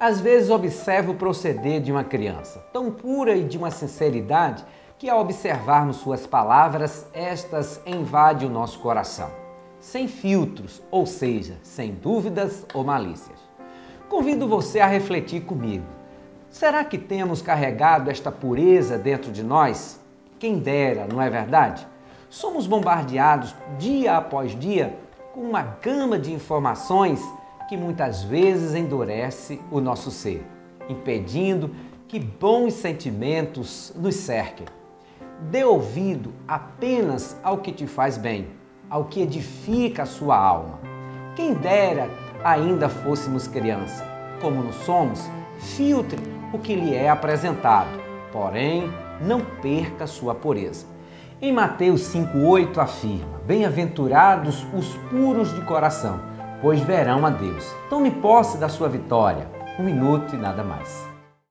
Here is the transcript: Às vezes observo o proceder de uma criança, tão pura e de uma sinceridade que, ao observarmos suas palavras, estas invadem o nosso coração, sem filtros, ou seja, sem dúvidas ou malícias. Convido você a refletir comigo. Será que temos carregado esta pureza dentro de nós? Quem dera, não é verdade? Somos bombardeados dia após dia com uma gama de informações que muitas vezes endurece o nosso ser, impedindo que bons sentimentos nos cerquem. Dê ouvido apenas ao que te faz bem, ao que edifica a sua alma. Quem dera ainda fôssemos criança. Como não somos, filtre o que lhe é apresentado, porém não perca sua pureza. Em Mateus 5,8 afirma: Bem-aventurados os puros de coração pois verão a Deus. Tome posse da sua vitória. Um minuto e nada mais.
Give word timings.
Às 0.00 0.20
vezes 0.20 0.48
observo 0.48 1.10
o 1.10 1.16
proceder 1.16 1.80
de 1.80 1.90
uma 1.90 2.04
criança, 2.04 2.64
tão 2.72 2.88
pura 2.88 3.34
e 3.34 3.42
de 3.42 3.58
uma 3.58 3.72
sinceridade 3.72 4.64
que, 4.96 5.10
ao 5.10 5.20
observarmos 5.20 5.96
suas 5.96 6.24
palavras, 6.24 7.08
estas 7.12 7.80
invadem 7.84 8.48
o 8.48 8.52
nosso 8.52 8.78
coração, 8.78 9.28
sem 9.80 10.06
filtros, 10.06 10.80
ou 10.88 11.04
seja, 11.04 11.56
sem 11.64 11.92
dúvidas 11.92 12.64
ou 12.72 12.84
malícias. 12.84 13.40
Convido 14.08 14.46
você 14.46 14.78
a 14.78 14.86
refletir 14.86 15.40
comigo. 15.40 15.86
Será 16.48 16.84
que 16.84 16.96
temos 16.96 17.42
carregado 17.42 18.08
esta 18.08 18.30
pureza 18.30 18.96
dentro 18.96 19.32
de 19.32 19.42
nós? 19.42 20.00
Quem 20.38 20.60
dera, 20.60 21.08
não 21.12 21.20
é 21.20 21.28
verdade? 21.28 21.84
Somos 22.30 22.68
bombardeados 22.68 23.52
dia 23.78 24.16
após 24.16 24.56
dia 24.56 24.96
com 25.34 25.40
uma 25.40 25.62
gama 25.62 26.20
de 26.20 26.32
informações 26.32 27.20
que 27.68 27.76
muitas 27.76 28.22
vezes 28.22 28.74
endurece 28.74 29.60
o 29.70 29.78
nosso 29.78 30.10
ser, 30.10 30.44
impedindo 30.88 31.70
que 32.08 32.18
bons 32.18 32.72
sentimentos 32.72 33.92
nos 33.94 34.14
cerquem. 34.16 34.66
Dê 35.50 35.62
ouvido 35.64 36.32
apenas 36.48 37.38
ao 37.42 37.58
que 37.58 37.70
te 37.70 37.86
faz 37.86 38.16
bem, 38.16 38.48
ao 38.88 39.04
que 39.04 39.20
edifica 39.20 40.04
a 40.04 40.06
sua 40.06 40.36
alma. 40.36 40.80
Quem 41.36 41.52
dera 41.52 42.10
ainda 42.42 42.88
fôssemos 42.88 43.46
criança. 43.46 44.02
Como 44.40 44.62
não 44.62 44.72
somos, 44.72 45.22
filtre 45.58 46.18
o 46.52 46.58
que 46.58 46.74
lhe 46.74 46.94
é 46.94 47.10
apresentado, 47.10 48.00
porém 48.32 48.90
não 49.20 49.40
perca 49.40 50.06
sua 50.06 50.34
pureza. 50.34 50.86
Em 51.40 51.52
Mateus 51.52 52.00
5,8 52.14 52.78
afirma: 52.78 53.38
Bem-aventurados 53.46 54.66
os 54.72 54.94
puros 55.10 55.54
de 55.54 55.60
coração 55.60 56.37
pois 56.60 56.80
verão 56.80 57.24
a 57.26 57.30
Deus. 57.30 57.64
Tome 57.88 58.10
posse 58.10 58.58
da 58.58 58.68
sua 58.68 58.88
vitória. 58.88 59.48
Um 59.78 59.84
minuto 59.84 60.34
e 60.34 60.38
nada 60.38 60.62
mais. 60.62 61.17